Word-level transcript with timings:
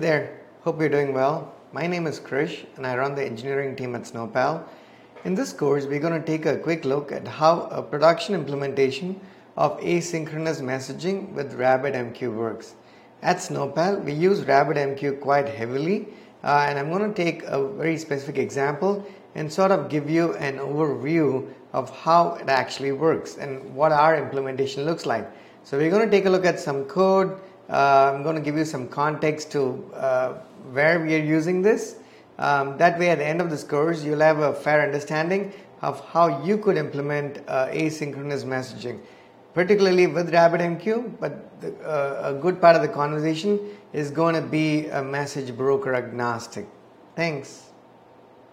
there, 0.00 0.40
hope 0.62 0.80
you're 0.80 0.88
doing 0.88 1.12
well. 1.12 1.52
My 1.72 1.86
name 1.86 2.06
is 2.06 2.18
Krish 2.18 2.64
and 2.76 2.86
I 2.86 2.96
run 2.96 3.14
the 3.14 3.22
engineering 3.22 3.76
team 3.76 3.94
at 3.94 4.04
Snowpal. 4.04 4.64
In 5.24 5.34
this 5.34 5.52
course, 5.52 5.84
we're 5.84 6.00
going 6.00 6.18
to 6.18 6.26
take 6.26 6.46
a 6.46 6.56
quick 6.56 6.86
look 6.86 7.12
at 7.12 7.28
how 7.28 7.64
a 7.64 7.82
production 7.82 8.34
implementation 8.34 9.20
of 9.58 9.78
asynchronous 9.80 10.62
messaging 10.62 11.30
with 11.32 11.52
RabbitMQ 11.52 12.34
works. 12.34 12.76
At 13.20 13.36
Snowpal, 13.36 14.02
we 14.02 14.12
use 14.14 14.40
RabbitMQ 14.40 15.20
quite 15.20 15.46
heavily 15.46 16.08
uh, 16.42 16.64
and 16.66 16.78
I'm 16.78 16.88
going 16.88 17.12
to 17.12 17.14
take 17.14 17.42
a 17.42 17.68
very 17.68 17.98
specific 17.98 18.38
example 18.38 19.06
and 19.34 19.52
sort 19.52 19.70
of 19.70 19.90
give 19.90 20.08
you 20.08 20.32
an 20.36 20.56
overview 20.56 21.46
of 21.74 21.94
how 21.94 22.36
it 22.36 22.48
actually 22.48 22.92
works 22.92 23.36
and 23.36 23.74
what 23.74 23.92
our 23.92 24.16
implementation 24.16 24.86
looks 24.86 25.04
like. 25.04 25.30
So 25.62 25.76
we're 25.76 25.90
going 25.90 26.08
to 26.08 26.10
take 26.10 26.24
a 26.24 26.30
look 26.30 26.46
at 26.46 26.58
some 26.58 26.86
code, 26.86 27.38
uh, 27.70 28.12
I'm 28.12 28.22
going 28.22 28.36
to 28.36 28.42
give 28.42 28.56
you 28.56 28.64
some 28.64 28.88
context 28.88 29.52
to 29.52 29.84
uh, 29.94 30.32
where 30.72 31.00
we 31.00 31.14
are 31.14 31.24
using 31.24 31.62
this. 31.62 31.96
Um, 32.38 32.76
that 32.78 32.98
way, 32.98 33.10
at 33.10 33.18
the 33.18 33.26
end 33.26 33.40
of 33.40 33.50
this 33.50 33.62
course, 33.62 34.02
you'll 34.02 34.20
have 34.20 34.38
a 34.38 34.52
fair 34.52 34.82
understanding 34.82 35.52
of 35.82 36.04
how 36.08 36.42
you 36.44 36.58
could 36.58 36.76
implement 36.76 37.38
uh, 37.46 37.68
asynchronous 37.68 38.44
messaging, 38.44 39.00
particularly 39.54 40.06
with 40.06 40.32
RabbitMQ. 40.32 41.20
But 41.20 41.60
the, 41.60 41.74
uh, 41.86 42.34
a 42.34 42.40
good 42.40 42.60
part 42.60 42.76
of 42.76 42.82
the 42.82 42.88
conversation 42.88 43.60
is 43.92 44.10
going 44.10 44.34
to 44.34 44.42
be 44.42 44.88
a 44.88 45.02
message 45.02 45.56
broker 45.56 45.94
agnostic. 45.94 46.66
Thanks. 47.14 47.69